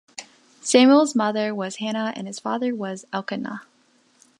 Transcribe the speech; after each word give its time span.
Samuel's 0.61 1.13
mother 1.13 1.53
was 1.53 1.75
Hannah 1.75 2.11
and 2.15 2.25
his 2.25 2.39
father 2.39 2.73
was 2.73 3.05
Elkanah. 3.13 3.67